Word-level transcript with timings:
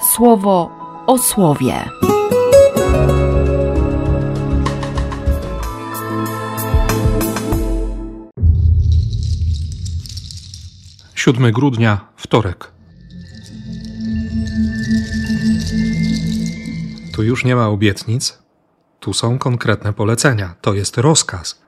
słowo 0.00 0.70
o 1.06 1.18
słowie. 1.18 1.84
7 11.14 11.52
grudnia, 11.52 12.00
wtorek. 12.16 12.72
Tu 17.12 17.22
już 17.22 17.44
nie 17.44 17.56
ma 17.56 17.68
obietnic, 17.68 18.38
tu 19.00 19.12
są 19.12 19.38
konkretne 19.38 19.92
polecenia. 19.92 20.54
To 20.60 20.74
jest 20.74 20.98
rozkaz. 20.98 21.62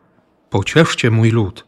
Pocieszcie 0.51 1.11
mój 1.11 1.31
lud. 1.31 1.67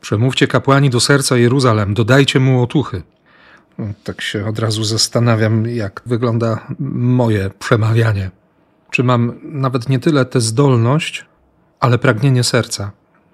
Przemówcie 0.00 0.46
kapłani 0.46 0.90
do 0.90 1.00
serca 1.00 1.36
Jeruzalem, 1.36 1.94
dodajcie 1.94 2.40
mu 2.40 2.62
otuchy. 2.62 3.02
Tak 4.04 4.20
się 4.20 4.46
od 4.46 4.58
razu 4.58 4.84
zastanawiam, 4.84 5.66
jak 5.66 6.02
wygląda 6.06 6.66
moje 6.78 7.50
przemawianie. 7.58 8.30
Czy 8.90 9.04
mam 9.04 9.32
nawet 9.42 9.88
nie 9.88 9.98
tyle 9.98 10.24
tę 10.24 10.40
zdolność, 10.40 11.26
ale 11.80 11.98
pragnienie 11.98 12.44
serca, 12.44 12.90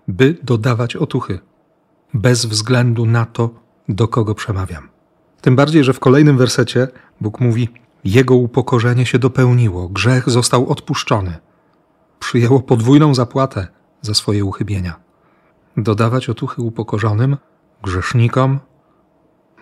by 0.08 0.36
dodawać 0.42 0.96
otuchy, 0.96 1.38
bez 2.14 2.46
względu 2.46 3.06
na 3.06 3.24
to, 3.24 3.50
do 3.88 4.08
kogo 4.08 4.34
przemawiam. 4.34 4.88
Tym 5.40 5.56
bardziej, 5.56 5.84
że 5.84 5.92
w 5.92 6.00
kolejnym 6.00 6.38
wersecie 6.38 6.88
Bóg 7.20 7.40
mówi: 7.40 7.68
Jego 8.04 8.34
upokorzenie 8.34 9.06
się 9.06 9.18
dopełniło, 9.18 9.88
grzech 9.88 10.30
został 10.30 10.68
odpuszczony, 10.68 11.36
przyjęło 12.18 12.60
podwójną 12.60 13.14
zapłatę 13.14 13.66
za 14.02 14.14
swoje 14.14 14.44
uchybienia. 14.44 14.96
Dodawać 15.76 16.28
otuchy 16.28 16.62
upokorzonym, 16.62 17.36
grzesznikom, 17.82 18.58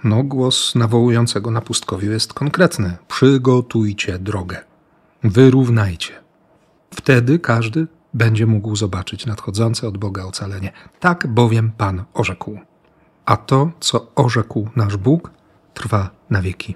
no, 0.04 0.22
głos 0.22 0.74
nawołującego 0.74 1.50
na 1.50 1.60
pustkowiu 1.60 2.12
jest 2.12 2.32
konkretny. 2.32 2.96
Przygotujcie 3.08 4.19
drogę. 4.19 4.56
Wyrównajcie. 5.22 6.12
Wtedy 6.94 7.38
każdy 7.38 7.86
będzie 8.14 8.47
mógł 8.47 8.77
zobaczyć 8.77 9.27
nadchodzące 9.27 9.88
od 9.88 9.98
Boga 9.98 10.25
ocalenie. 10.25 10.72
Tak 11.00 11.27
bowiem 11.27 11.72
Pan 11.72 12.05
orzekł. 12.14 12.58
A 13.27 13.36
to, 13.36 13.70
co 13.80 14.06
orzekł 14.14 14.69
nasz 14.77 14.97
Bóg, 14.97 15.30
trwa 15.75 16.10
na 16.30 16.42
wieki. 16.42 16.75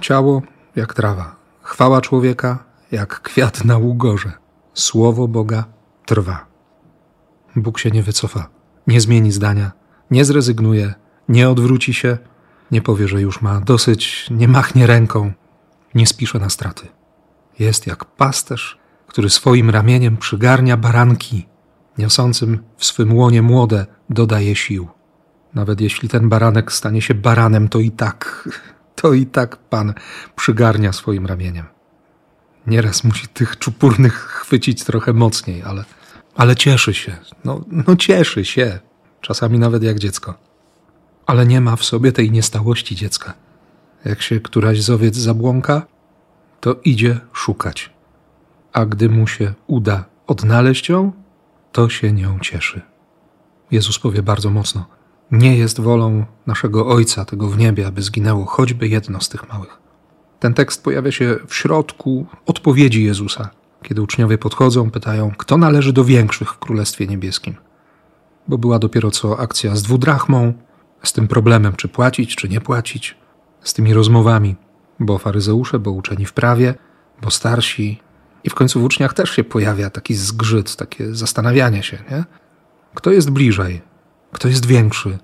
Ciało 0.00 0.42
jak 0.76 0.94
trawa, 0.94 1.36
chwała 1.62 2.00
człowieka 2.00 2.64
jak 2.92 3.20
kwiat 3.20 3.64
na 3.64 3.78
ługorze. 3.78 4.32
Słowo 4.74 5.28
Boga 5.28 5.64
trwa. 6.06 6.46
Bóg 7.56 7.78
się 7.78 7.90
nie 7.90 8.02
wycofa, 8.02 8.48
nie 8.86 9.00
zmieni 9.00 9.32
zdania, 9.32 9.72
nie 10.10 10.24
zrezygnuje, 10.24 10.94
nie 11.28 11.50
odwróci 11.50 11.94
się, 11.94 12.18
nie 12.70 12.82
powie, 12.82 13.08
że 13.08 13.20
już 13.20 13.42
ma 13.42 13.60
dosyć, 13.60 14.26
nie 14.30 14.48
machnie 14.48 14.86
ręką, 14.86 15.32
nie 15.94 16.06
spisze 16.06 16.38
na 16.38 16.50
straty. 16.50 16.88
Jest 17.58 17.86
jak 17.86 18.04
pasterz, 18.04 18.78
który 19.06 19.30
swoim 19.30 19.70
ramieniem 19.70 20.16
przygarnia 20.16 20.76
baranki, 20.76 21.46
niosącym 21.98 22.62
w 22.76 22.84
swym 22.84 23.16
łonie 23.16 23.42
młode 23.42 23.86
dodaje 24.10 24.56
sił. 24.56 24.88
Nawet 25.54 25.80
jeśli 25.80 26.08
ten 26.08 26.28
baranek 26.28 26.72
stanie 26.72 27.02
się 27.02 27.14
baranem, 27.14 27.68
to 27.68 27.78
i 27.78 27.90
tak, 27.90 28.48
to 29.00 29.12
i 29.12 29.26
tak 29.26 29.56
Pan 29.56 29.94
przygarnia 30.36 30.92
swoim 30.92 31.26
ramieniem. 31.26 31.66
Nieraz 32.66 33.04
musi 33.04 33.28
tych 33.28 33.58
czupurnych 33.58 34.14
chwycić 34.14 34.84
trochę 34.84 35.12
mocniej, 35.12 35.62
ale, 35.62 35.84
ale 36.34 36.56
cieszy 36.56 36.94
się. 36.94 37.16
No, 37.44 37.64
no 37.70 37.96
cieszy 37.96 38.44
się. 38.44 38.78
Czasami 39.20 39.58
nawet 39.58 39.82
jak 39.82 39.98
dziecko 39.98 40.46
ale 41.26 41.46
nie 41.46 41.60
ma 41.60 41.76
w 41.76 41.84
sobie 41.84 42.12
tej 42.12 42.30
niestałości 42.30 42.96
dziecka. 42.96 43.34
Jak 44.04 44.22
się 44.22 44.40
któraś 44.40 44.82
z 44.82 44.90
owiec 44.90 45.16
zabłąka, 45.16 45.86
to 46.60 46.76
idzie 46.84 47.20
szukać, 47.32 47.90
a 48.72 48.86
gdy 48.86 49.08
mu 49.08 49.26
się 49.26 49.54
uda 49.66 50.04
odnaleźć 50.26 50.88
ją, 50.88 51.12
to 51.72 51.88
się 51.88 52.12
nią 52.12 52.38
cieszy. 52.38 52.82
Jezus 53.70 53.98
powie 53.98 54.22
bardzo 54.22 54.50
mocno: 54.50 54.86
Nie 55.30 55.56
jest 55.56 55.80
wolą 55.80 56.24
naszego 56.46 56.86
Ojca, 56.86 57.24
tego 57.24 57.48
w 57.48 57.58
niebie, 57.58 57.86
aby 57.86 58.02
zginęło 58.02 58.44
choćby 58.44 58.88
jedno 58.88 59.20
z 59.20 59.28
tych 59.28 59.48
małych. 59.48 59.78
Ten 60.40 60.54
tekst 60.54 60.84
pojawia 60.84 61.12
się 61.12 61.36
w 61.46 61.54
środku 61.54 62.26
odpowiedzi 62.46 63.04
Jezusa, 63.04 63.50
kiedy 63.82 64.02
uczniowie 64.02 64.38
podchodzą, 64.38 64.90
pytają, 64.90 65.32
kto 65.38 65.56
należy 65.58 65.92
do 65.92 66.04
większych 66.04 66.50
w 66.52 66.58
Królestwie 66.58 67.06
Niebieskim. 67.06 67.54
Bo 68.48 68.58
była 68.58 68.78
dopiero 68.78 69.10
co 69.10 69.38
akcja 69.40 69.76
z 69.76 69.82
dwudrachmą, 69.82 70.52
z 71.08 71.12
tym 71.12 71.28
problemem, 71.28 71.76
czy 71.76 71.88
płacić, 71.88 72.36
czy 72.36 72.48
nie 72.48 72.60
płacić, 72.60 73.16
z 73.62 73.74
tymi 73.74 73.94
rozmowami, 73.94 74.56
bo 75.00 75.18
faryzeusze, 75.18 75.78
bo 75.78 75.90
uczeni 75.90 76.26
w 76.26 76.32
prawie, 76.32 76.74
bo 77.22 77.30
starsi. 77.30 78.00
I 78.44 78.50
w 78.50 78.54
końcu 78.54 78.80
w 78.80 78.84
uczniach 78.84 79.14
też 79.14 79.30
się 79.30 79.44
pojawia 79.44 79.90
taki 79.90 80.14
zgrzyt, 80.14 80.76
takie 80.76 81.14
zastanawianie 81.14 81.82
się, 81.82 81.98
nie? 82.10 82.24
Kto 82.94 83.10
jest 83.10 83.30
bliżej? 83.30 83.82
Kto 84.32 84.48
jest 84.48 84.66
większy? 84.66 85.18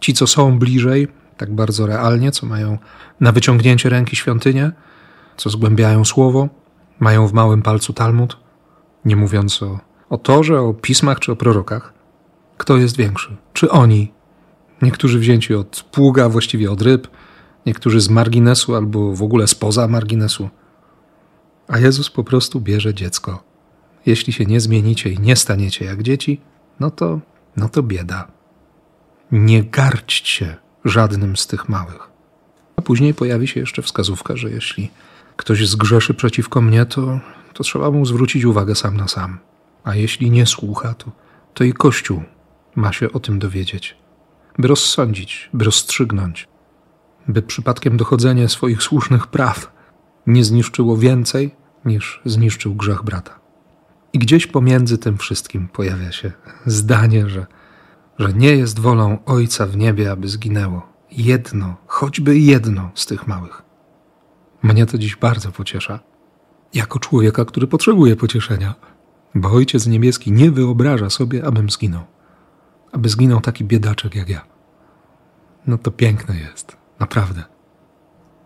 Ci, 0.00 0.14
co 0.14 0.26
są 0.26 0.58
bliżej, 0.58 1.08
tak 1.36 1.54
bardzo 1.54 1.86
realnie, 1.86 2.32
co 2.32 2.46
mają 2.46 2.78
na 3.20 3.32
wyciągnięcie 3.32 3.88
ręki 3.88 4.16
świątynię, 4.16 4.72
co 5.36 5.50
zgłębiają 5.50 6.04
słowo, 6.04 6.48
mają 7.00 7.26
w 7.26 7.32
małym 7.32 7.62
palcu 7.62 7.92
Talmud, 7.92 8.36
nie 9.04 9.16
mówiąc 9.16 9.62
o, 9.62 9.80
o 10.10 10.18
Torze, 10.18 10.60
o 10.60 10.74
pismach 10.74 11.18
czy 11.18 11.32
o 11.32 11.36
prorokach. 11.36 11.92
Kto 12.56 12.76
jest 12.76 12.96
większy? 12.96 13.36
Czy 13.52 13.70
oni, 13.70 14.12
Niektórzy 14.82 15.18
wzięci 15.18 15.54
od 15.54 15.82
pługa, 15.92 16.28
właściwie 16.28 16.70
od 16.70 16.82
ryb, 16.82 17.08
niektórzy 17.66 18.00
z 18.00 18.08
marginesu 18.08 18.76
albo 18.76 19.12
w 19.12 19.22
ogóle 19.22 19.46
spoza 19.46 19.88
marginesu. 19.88 20.50
A 21.68 21.78
Jezus 21.78 22.10
po 22.10 22.24
prostu 22.24 22.60
bierze 22.60 22.94
dziecko. 22.94 23.44
Jeśli 24.06 24.32
się 24.32 24.44
nie 24.44 24.60
zmienicie 24.60 25.10
i 25.10 25.18
nie 25.18 25.36
staniecie 25.36 25.84
jak 25.84 26.02
dzieci, 26.02 26.40
no 26.80 26.90
to, 26.90 27.20
no 27.56 27.68
to 27.68 27.82
bieda. 27.82 28.28
Nie 29.32 29.64
garćcie 29.64 30.56
żadnym 30.84 31.36
z 31.36 31.46
tych 31.46 31.68
małych. 31.68 32.10
A 32.76 32.82
później 32.82 33.14
pojawi 33.14 33.48
się 33.48 33.60
jeszcze 33.60 33.82
wskazówka, 33.82 34.36
że 34.36 34.50
jeśli 34.50 34.90
ktoś 35.36 35.68
zgrzeszy 35.68 36.14
przeciwko 36.14 36.60
mnie, 36.60 36.86
to, 36.86 37.20
to 37.52 37.64
trzeba 37.64 37.90
mu 37.90 38.06
zwrócić 38.06 38.44
uwagę 38.44 38.74
sam 38.74 38.96
na 38.96 39.08
sam. 39.08 39.38
A 39.84 39.94
jeśli 39.94 40.30
nie 40.30 40.46
słucha, 40.46 40.94
to, 40.94 41.10
to 41.54 41.64
i 41.64 41.72
Kościół 41.72 42.22
ma 42.76 42.92
się 42.92 43.12
o 43.12 43.20
tym 43.20 43.38
dowiedzieć 43.38 44.05
by 44.58 44.68
rozsądzić, 44.68 45.50
by 45.52 45.64
rozstrzygnąć, 45.64 46.48
by 47.28 47.42
przypadkiem 47.42 47.96
dochodzenie 47.96 48.48
swoich 48.48 48.82
słusznych 48.82 49.26
praw 49.26 49.72
nie 50.26 50.44
zniszczyło 50.44 50.96
więcej 50.96 51.54
niż 51.84 52.20
zniszczył 52.24 52.74
grzech 52.74 53.02
brata. 53.02 53.38
I 54.12 54.18
gdzieś 54.18 54.46
pomiędzy 54.46 54.98
tym 54.98 55.18
wszystkim 55.18 55.68
pojawia 55.68 56.12
się 56.12 56.32
zdanie, 56.66 57.28
że, 57.28 57.46
że 58.18 58.32
nie 58.32 58.56
jest 58.56 58.78
wolą 58.78 59.18
Ojca 59.26 59.66
w 59.66 59.76
niebie, 59.76 60.10
aby 60.10 60.28
zginęło 60.28 60.88
jedno, 61.12 61.76
choćby 61.86 62.38
jedno 62.38 62.90
z 62.94 63.06
tych 63.06 63.26
małych. 63.26 63.62
Mnie 64.62 64.86
to 64.86 64.98
dziś 64.98 65.16
bardzo 65.16 65.52
pociesza, 65.52 66.00
jako 66.74 66.98
człowieka, 66.98 67.44
który 67.44 67.66
potrzebuje 67.66 68.16
pocieszenia, 68.16 68.74
bo 69.34 69.50
Ojciec 69.50 69.86
Niebieski 69.86 70.32
nie 70.32 70.50
wyobraża 70.50 71.10
sobie, 71.10 71.44
abym 71.44 71.70
zginął 71.70 72.04
aby 72.96 73.08
zginął 73.08 73.40
taki 73.40 73.64
biedaczek 73.64 74.14
jak 74.14 74.28
ja. 74.28 74.44
No 75.66 75.78
to 75.78 75.90
piękne 75.90 76.36
jest, 76.36 76.76
naprawdę. 76.98 77.44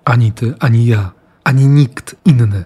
Ani 0.05 0.33
ty, 0.33 0.55
ani 0.61 0.87
ja, 0.87 1.13
ani 1.45 1.67
nikt 1.67 2.17
inny 2.25 2.65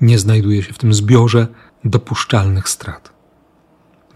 nie 0.00 0.18
znajduje 0.18 0.62
się 0.62 0.72
w 0.72 0.78
tym 0.78 0.94
zbiorze 0.94 1.46
dopuszczalnych 1.84 2.68
strat. 2.68 3.12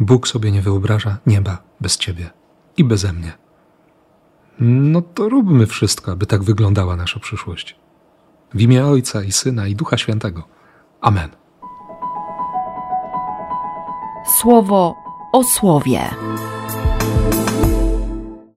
Bóg 0.00 0.28
sobie 0.28 0.52
nie 0.52 0.62
wyobraża 0.62 1.18
nieba 1.26 1.62
bez 1.80 1.96
ciebie 1.96 2.30
i 2.76 2.84
beze 2.84 3.12
mnie. 3.12 3.32
No 4.60 5.02
to 5.02 5.28
róbmy 5.28 5.66
wszystko, 5.66 6.12
aby 6.12 6.26
tak 6.26 6.42
wyglądała 6.42 6.96
nasza 6.96 7.20
przyszłość. 7.20 7.76
W 8.54 8.60
imię 8.60 8.86
Ojca 8.86 9.22
i 9.22 9.32
Syna 9.32 9.66
i 9.66 9.74
Ducha 9.74 9.98
Świętego. 9.98 10.42
Amen. 11.00 11.28
Słowo 14.40 14.94
o 15.32 15.44
słowie. 15.44 16.10